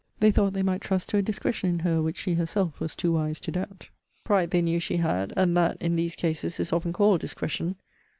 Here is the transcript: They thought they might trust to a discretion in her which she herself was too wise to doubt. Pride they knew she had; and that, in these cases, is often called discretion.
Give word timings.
They 0.19 0.31
thought 0.31 0.53
they 0.53 0.63
might 0.63 0.81
trust 0.81 1.09
to 1.09 1.17
a 1.17 1.21
discretion 1.21 1.69
in 1.69 1.79
her 1.81 2.01
which 2.01 2.17
she 2.17 2.33
herself 2.33 2.79
was 2.79 2.95
too 2.95 3.11
wise 3.11 3.39
to 3.41 3.51
doubt. 3.51 3.91
Pride 4.23 4.49
they 4.49 4.63
knew 4.63 4.79
she 4.79 4.97
had; 4.97 5.31
and 5.37 5.55
that, 5.55 5.77
in 5.79 5.95
these 5.95 6.15
cases, 6.15 6.59
is 6.59 6.73
often 6.73 6.91
called 6.91 7.21
discretion. 7.21 7.75